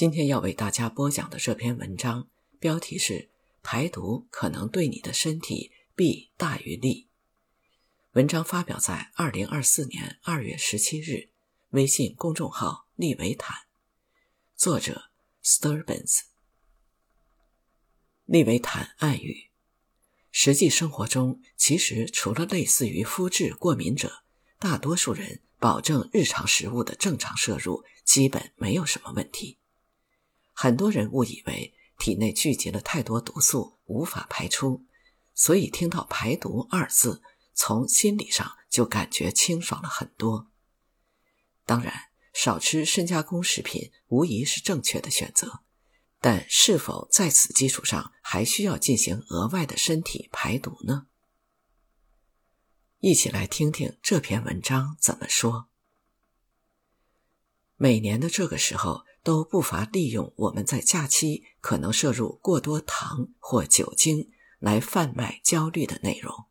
[0.00, 3.28] 今天要为大家播讲的这篇文章标题是
[3.62, 7.10] “排毒可能对你的身体弊大于利”。
[8.12, 11.28] 文章发表在二零二四年二月十七日，
[11.72, 13.54] 微信公众号“利维坦”，
[14.56, 15.10] 作者
[15.44, 16.20] Sturbans。
[18.24, 19.50] 利维坦暗语：
[20.30, 24.22] 实际生活中，其实除了类似于肤质过敏者，
[24.58, 29.58] 大多数人保证日常食物的正常摄入，基本没有什么问题。
[30.62, 34.84] 很多人误以为体内聚集了太多毒素，无法排出，
[35.32, 37.22] 所以听到“排毒”二字，
[37.54, 40.50] 从心理上就感觉清爽了很多。
[41.64, 45.60] 当然，少吃深加工食品无疑是正确的选择，
[46.20, 51.06] 但是否在此基础上还需要进行额外的身体排毒呢？
[52.98, 55.70] 一起来听听这篇文章怎么说。
[57.76, 59.06] 每年的这个时候。
[59.22, 66.46] 都不乏利用我们在假期可能摄入过多糖或酒精来贩卖焦虑的内容，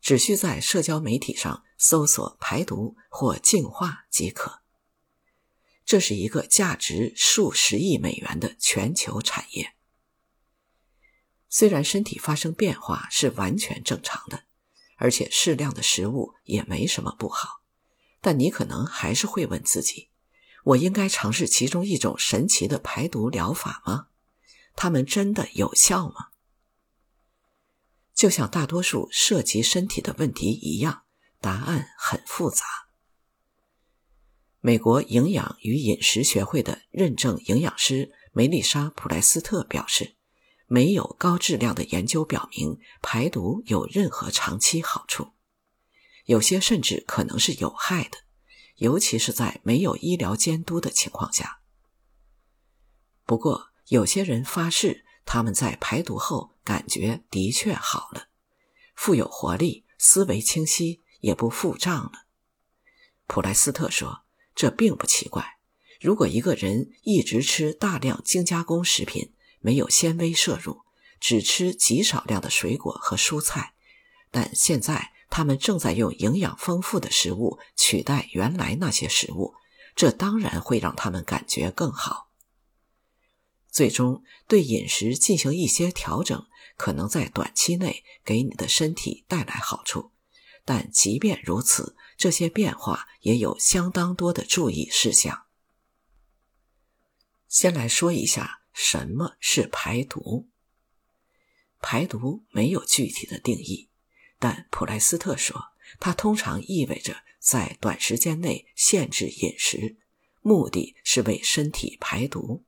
[0.00, 4.62] 只需在社交媒体上搜索“排毒”或“净化”即可。
[5.84, 9.74] 这是一个价值数十亿美元的全球产业。
[11.48, 14.44] 虽然身体发生变化是完全正常的，
[14.96, 17.60] 而且适量的食物也没什么不好，
[18.20, 20.08] 但你可能还是会问自己。
[20.64, 24.08] 我应该尝试其中一种神奇的排毒疗法吗？
[24.74, 26.28] 它们真的有效吗？
[28.14, 31.04] 就像大多数涉及身体的问题一样，
[31.40, 32.64] 答案很复杂。
[34.60, 40.16] 美国营养与饮食学会的认证营养师梅丽莎·普莱斯特表示，
[40.66, 45.32] 没有高质量的研究表明排毒有任何长期好处，
[46.24, 48.23] 有些甚至可能是有害的。
[48.76, 51.60] 尤其是在没有医疗监督的情况下。
[53.24, 58.28] 不过，有些人发誓他们在排毒后感觉的确好了，
[58.94, 62.26] 富有活力，思维清晰，也不腹胀了。
[63.26, 65.58] 普莱斯特说：“这并不奇怪。
[66.00, 70.82] 如果一个人一直吃大量精加工食品，没有纤维摄入，
[71.18, 73.74] 只吃极少量的水果和蔬菜，
[74.30, 79.56] 但现在……”他们正在用营养丰富的食物取代原来那些食物，
[79.96, 82.30] 这当然会让他们感觉更好。
[83.68, 86.46] 最终，对饮食进行一些调整，
[86.76, 90.12] 可能在短期内给你的身体带来好处。
[90.64, 95.46] 但即便如此，这些变化也有相当多的注意事项。
[97.48, 100.48] 先来说一下什么是排毒。
[101.80, 103.88] 排毒没有具体的定义。
[104.44, 105.58] 但普莱斯特说，
[105.98, 109.96] 它通常意味着在短时间内限制饮食，
[110.42, 112.62] 目的是为身体排毒。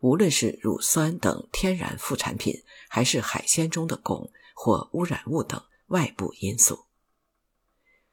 [0.00, 6.84] 无论是乳酸等天然副产品，还是海鲜中的汞或污染物等外部因素，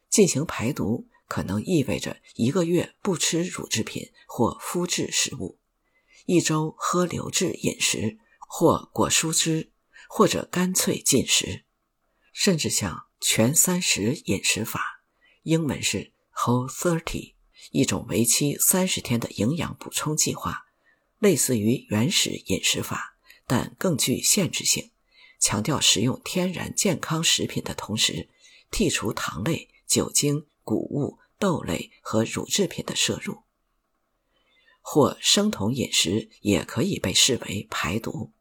[0.10, 5.60] 进行排毒可能意味着一个月不吃乳制品或麸质食物，
[6.26, 9.74] 一周喝流质饮食或果蔬汁，
[10.08, 11.66] 或者干脆禁食。
[12.44, 15.04] 甚至像全三十饮食法，
[15.44, 17.36] 英文是 Whole Thirty，
[17.70, 20.66] 一种为期三十天的营养补充计划，
[21.20, 23.16] 类似于原始饮食法，
[23.46, 24.90] 但更具限制性，
[25.40, 28.28] 强调食用天然健康食品的同时，
[28.72, 33.44] 剔除糖类、酒精、谷物、豆类和乳制品的摄入。
[34.82, 38.32] 或生酮饮食也可以被视为排毒，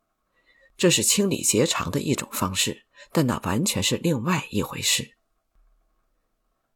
[0.80, 2.86] 这是清理结肠的一种方式。
[3.12, 5.16] 但那完全是另外一回事。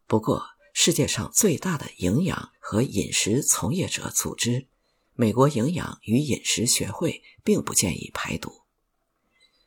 [0.06, 0.44] 不过，
[0.74, 4.68] 世界上最大的营养和饮食从业者组织——
[5.14, 8.64] 美国营养与饮食学会，并不建议排毒。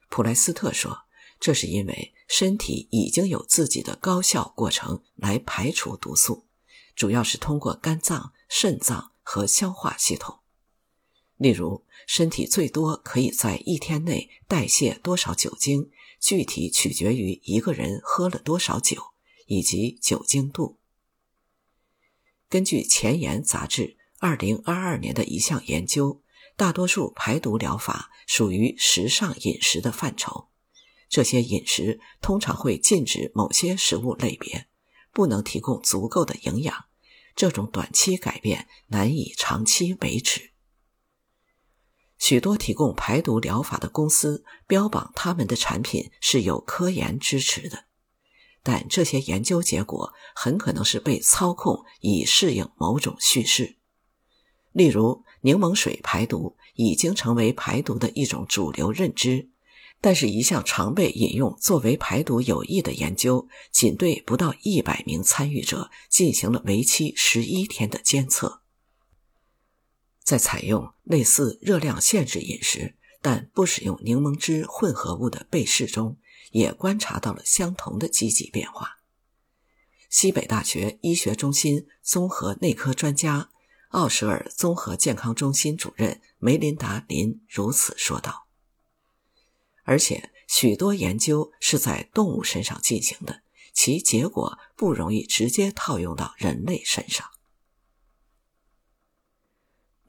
[0.10, 1.06] 普莱斯特说
[1.40, 6.48] ：“这是因为身体已经有自己的高效过程来排除毒素，
[6.96, 10.40] 主要是通过肝脏、肾脏和消化系统。
[11.38, 15.90] 例如，身体最多可以在一天内代谢多少酒精。”
[16.20, 19.14] 具体取决于一个人喝了多少酒
[19.46, 20.80] 以及酒精度。
[22.50, 26.24] 根据《前沿》杂志二零二二年的一项研究，
[26.56, 30.48] 大多数排毒疗法属于时尚饮食的范畴。
[31.08, 34.66] 这些饮食通常会禁止某些食物类别，
[35.14, 36.86] 不能提供足够的营养。
[37.36, 40.50] 这种短期改变难以长期维持。
[42.18, 47.86] 许多提供排毒疗法的公司标榜他们的产品是有科研支持的，
[48.64, 53.76] 但这些研究结果很可能是被操控以适应某种叙事。
[54.72, 59.50] 例如，柠檬水排毒已经成为排毒的一种主流认知。
[60.00, 68.62] 但是，一项常被引用作为排毒有益的研究，仅对不到一百名参与者进行了为期十一天的监测。
[70.28, 76.18] 在采用类似热量限制饮食但不使用柠檬汁混合物的被试中，
[76.52, 78.98] 也观察到了相同的积极变化。
[80.10, 83.52] 西北大学医学中心综合内科专家、
[83.92, 88.48] 奥什尔综合健康中心主任梅琳达·林如此说道。
[89.86, 97.26] 而且，许多研究是在动物身上进行的，其结果不容易直接套用到人类身上。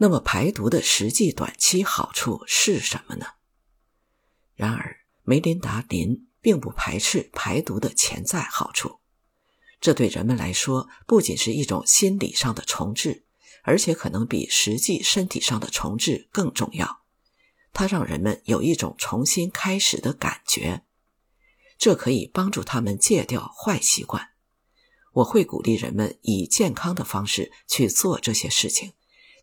[0.00, 3.26] 那么，排毒的实际短期好处是什么呢？
[4.54, 9.00] 然而，梅琳达·林并不排斥排毒的潜在好处。
[9.80, 13.24] 这对人们来说，不仅是一种心理上的重置，
[13.64, 17.02] 而且可能比实际身体上的重置更重要。
[17.72, 20.84] 它让人们有一种重新开始的感觉，
[21.76, 24.30] 这可以帮助他们戒掉坏习惯。
[25.14, 28.92] 我会鼓励人们以健康的方式去做这些事情，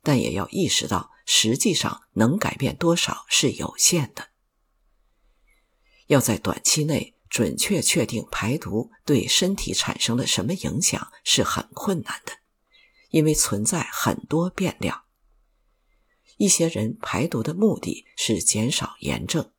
[0.06, 4.30] 但也要意识到，实际上能改变多少是有限的。
[6.06, 12.34] 要在短期内准确确定排毒对身体产生了什么影响是很困难的，
[13.10, 15.06] 因为存在很多变量。
[16.38, 19.52] 一些人排毒的目的是减少炎症，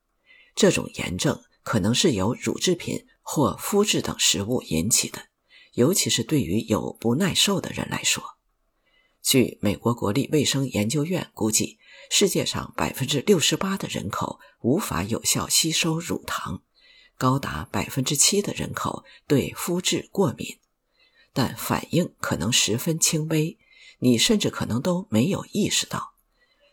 [0.54, 5.26] 这种炎症可能是由乳制品或麸质等食物引起的，
[5.72, 8.35] 尤其是对于有不耐受的人来说。
[9.26, 11.80] 据美国国立卫生研究院估计，
[12.10, 16.62] 世界上百分之六十八的人口无法有效吸收乳糖，
[17.18, 20.60] 高达百分之七的人口对麸质过敏，
[21.32, 23.58] 但反应可能十分轻微，
[23.98, 26.14] 你甚至可能都没有意识到。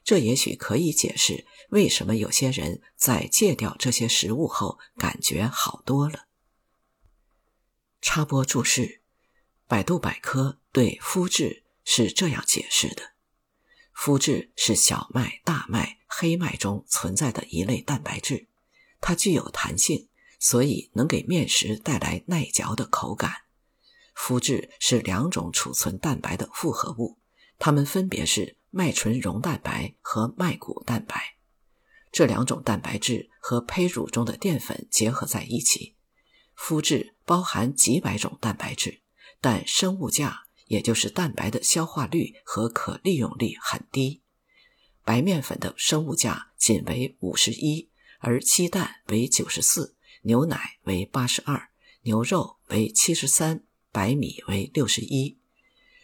[0.04, 6.28] 这也许可以解释为什么有些人在戒掉这些食物后感觉好多了。
[8.00, 9.02] 插播注释：
[9.66, 13.14] 百度百科对麸质是这样解释的：
[13.96, 18.48] 麸质是小麦、大麦、黑麦中存在的一类蛋白质，
[19.02, 20.10] 它具有弹性，
[20.40, 23.32] 所以能给面食带来耐嚼的口感。
[24.16, 27.20] 麸质是两种储存蛋白的复合物，
[27.60, 28.58] 它们分别是。
[28.76, 31.36] 麦醇溶蛋白和麦谷蛋白
[32.12, 35.96] 这两种蛋白质和胚乳中的淀粉结合在一起。
[36.58, 39.04] 麸质包含几百种蛋白质，
[39.40, 44.24] 但生物价，也就是蛋白的消化率和可利用率很低。
[45.04, 51.70] 白面粉的生物价仅为五十一，而鸡蛋为九十四，牛奶为八十二，
[52.02, 55.38] 牛肉为七十三，白米为六十一。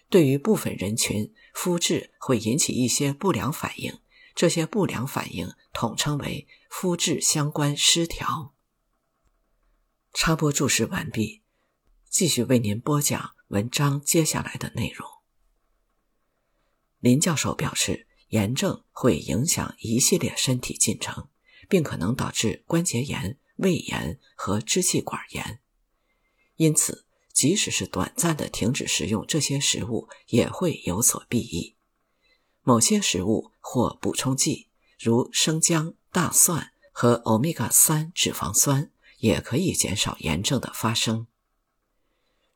[0.07, 3.98] 对于部分人群，麸质会引起一些不良反应，
[4.36, 8.54] 这些不良反应统称为麸质相关失调。
[10.13, 11.42] 插播注释完毕，
[12.07, 15.07] 继续为您播讲文章接下来的内容。
[16.99, 21.29] 林教授表示，炎症会影响一系列身体进程，
[21.67, 25.59] 并可能导致关节炎、胃炎和支气管炎，
[26.55, 27.05] 因此。
[27.31, 31.77] 即使是短暂的停止食用这些食物，也会有所裨益。
[32.63, 34.67] 某些食物或补充剂，
[34.99, 41.27] 如生姜、大蒜和欧米伽三脂肪酸，也可以减少炎症的发生。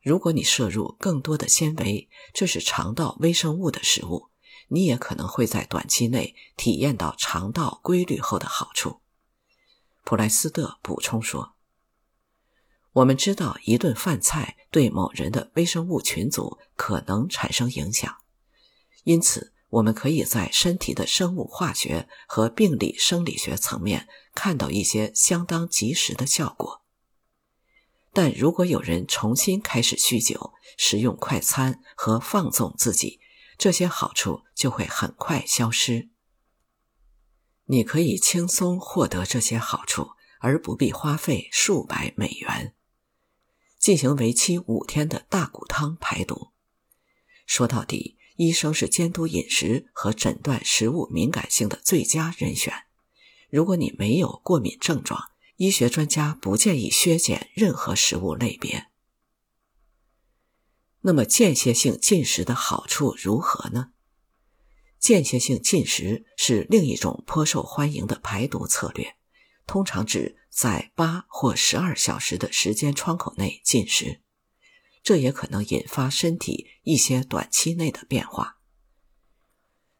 [0.04, 4.28] 如果你摄入更多的纤维，这是肠道微生物的食物，
[4.68, 9.00] 你也可能会在短期内体验到肠道规律后的好处。
[10.04, 11.54] 普莱斯特补充说。
[12.92, 18.18] 我们知道一顿饭菜对某人的微生物群组可能产生影响，
[19.06, 26.83] 因此我们可以在身体的生物化学和病理生理学层面看到一些相当及时的效果。
[28.14, 33.20] 但如果有人重新开始酗酒、食用快餐和放纵自己，
[33.58, 36.10] 这些好处就会很快消失。
[37.66, 42.76] 你可以轻松获得这些好处，而不必花费数百美元。
[43.80, 46.50] 进行为期五天的大骨汤排毒。
[47.46, 52.74] 说到底，医生是监督饮食和诊断食物敏感性的最佳人选。
[53.50, 58.88] 如果你没有过敏症状，医学专家不建议削减任何食物类别。
[61.02, 63.92] 那么，间歇性进食的好处如何呢？
[65.00, 69.16] 间歇性进食是另一种颇受欢迎的排毒策略。
[69.66, 74.22] 通常指在八或十二小时的时间窗口内进食，
[75.02, 78.58] 这也可能引发身体一些短期内的变化。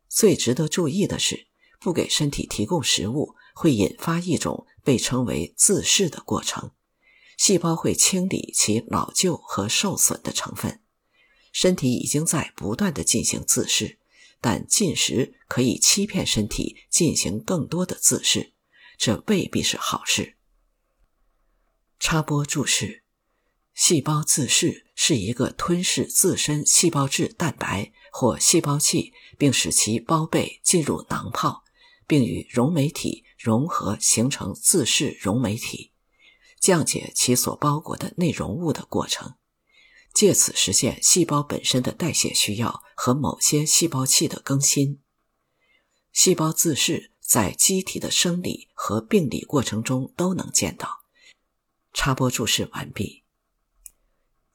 [0.10, 1.48] 最值得注意的是，
[1.80, 6.72] 不给身体提供食物会引发一种被称为自噬的过程，
[7.38, 10.82] 细胞会清理其老旧和受损的成分。
[11.52, 14.00] 身体已经在不断的进行自噬，
[14.42, 18.54] 但进食可以欺骗身体进行更多的自噬，
[18.98, 20.36] 这未必是好事。
[22.00, 23.04] 插播注释：
[23.74, 31.64] 细胞自噬是一个吞噬自身细胞质蛋白或细胞器，并使其包被进入囊泡，
[32.06, 35.92] 并与溶酶体融合形成自噬溶酶体，
[36.62, 39.36] 降解其所包裹的内容物的过程。
[40.14, 45.02] 借此实现细胞本身的代谢需要和某些细胞器的更新。
[46.14, 51.02] 细胞自噬在机体的生理和病理过程中都能见到。
[51.92, 53.26] 插播注释完毕。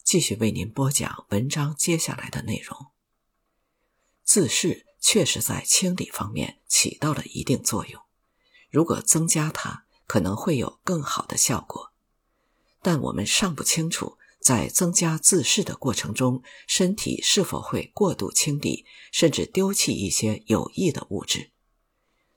[0.03, 2.87] 继续为您播讲文章接下来的内容。
[4.25, 8.01] 自噬确实在清理方面起到了一定作用，
[8.71, 11.93] 如果增加它，可能会有更好的效果，
[12.83, 14.19] 但我们尚不清楚。
[14.41, 21.51] 在增加自噬的过程中，身体是否会过度清理，甚至丢弃一些有益的物质？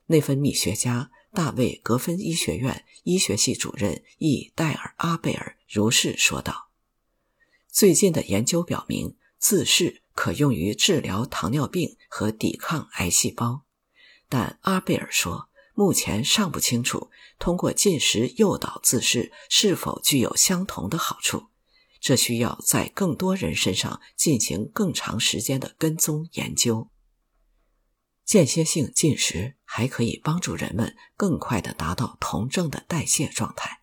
[0.06, 6.70] 内分泌学家大卫·格芬医学院医学系主任易戴尔·阿贝尔如是说道
[7.70, 13.62] ：“最近的研究表明，自噬可用于治疗糖尿病和抵抗癌细胞。”
[14.28, 21.48] 但阿贝尔说，目前尚不清楚通过进食诱导自噬是否具有相同的好处。
[22.00, 26.90] 这需要在更多人身上进行更长时间的跟踪研究。
[28.24, 33.82] 间歇性进食还可以帮助人们更快地达到酮症的代谢状态。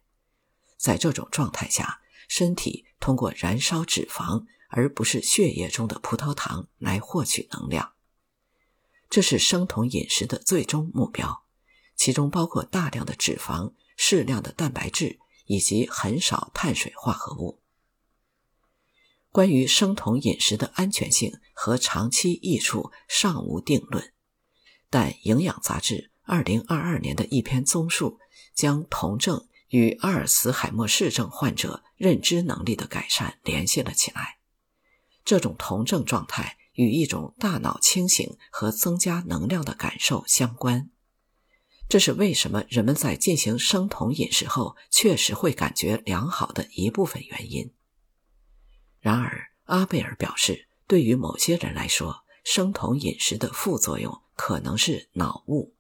[0.78, 7.94] 在这种状态下，身体通过燃烧脂肪而不是血液中的葡萄糖来获取能量。
[9.10, 11.44] 这是生酮饮食的最终目标，
[12.00, 17.60] 其中包括大量的脂肪、适量的蛋白质以及很少碳水化合物。
[19.32, 24.14] 关于生酮饮食的安全性和长期益处尚无定论，
[24.90, 28.18] 但《营养》杂志2022年的一篇综述
[28.56, 34.40] 将酮症与阿尔茨海默氏症患者认知能力的改善联系了起来。
[35.26, 40.90] 这种酮症状态与一种大脑清醒和增加能量的感受相关，
[41.90, 47.74] 这是为什么人们在进行生酮饮食后确实会感觉良好的一部分原因。
[49.00, 55.74] 然而，阿贝尔表示，对于某些人来说，生酮饮食的副作用可能是脑雾。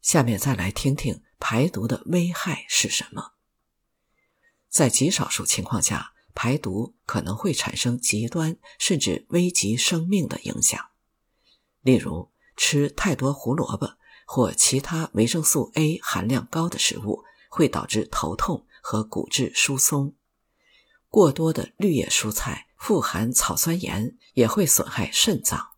[0.00, 3.34] 下面再来听听排毒的危害是什么。
[4.68, 10.90] 在极少数情况下，排毒可能会产生极端甚至危及生命的影响。
[11.82, 20.14] 例如，吃太多胡萝卜或其他维生素 A 含量高的食物，会导致头痛和骨质疏松。
[21.08, 25.72] 过多的绿叶蔬菜富含草酸盐，也会损害肾脏。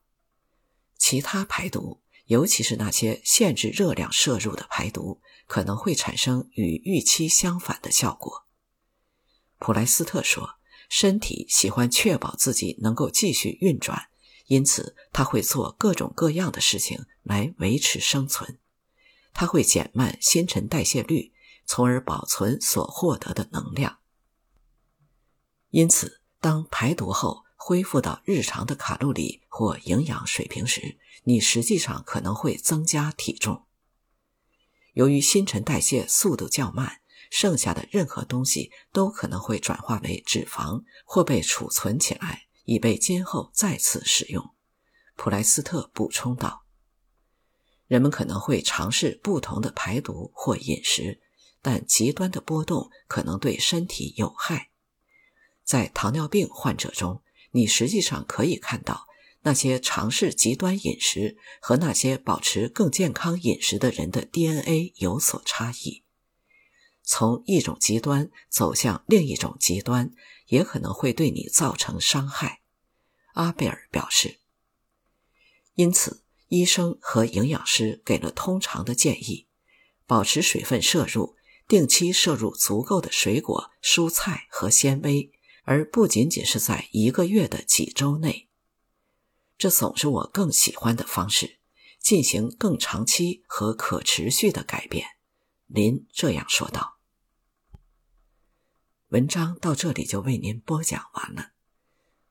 [0.96, 8.46] 其他排毒，尤其是那些限制热量摄入的排毒，可能会产生与预期相反的效果。
[9.58, 10.56] 普莱斯特说
[10.88, 14.08] ：“身体喜欢确保自己能够继续运转，
[14.46, 18.58] 因此他会做各种各样的事情来维持生存。
[19.32, 21.32] 他会减慢新陈代谢率，
[21.66, 23.98] 从而保存所获得的能量。”
[25.70, 33.64] 因此，当排毒后恢复到日常的卡路里或营养水平时，你实际上可能会增加体重。
[34.92, 44.50] 由于新陈代谢速度较慢，剩下的任何东西都可能会转化为脂肪或被储存起来，以被今后再次使用。
[45.16, 46.64] 普莱斯特补充道
[47.86, 51.20] ：“人们可能会尝试不同的排毒或饮食，
[51.62, 54.70] 但极端的波动可能对身体有害。”
[55.64, 59.06] 在糖尿病患者中，你实际上可以看到
[59.42, 66.02] 那些尝试极端饮食和那些保持更健康饮食的人的 DNA 有所差异。
[67.02, 70.10] 从一种极端走向另一种极端，
[70.46, 72.62] 也可能会对你造成伤害。
[73.34, 74.40] 阿贝尔表示。
[75.74, 79.48] 因此，医生和营养师给了通常的建议：
[80.06, 81.36] 保持水分摄入，
[81.66, 85.32] 定期摄入足够的水果、蔬菜和纤维。
[85.66, 88.50] 而不仅仅是在一个月的几周内，
[89.56, 91.58] 这总是我更喜欢的方式，
[91.98, 95.06] 进行更长期和可持续的改变。
[95.66, 96.93] 林这样说道。
[99.14, 101.52] 文章到这里就为您播讲完了，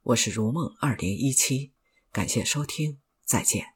[0.01, 1.71] 我是如梦二零一七，
[2.11, 3.75] 感谢收听，再见。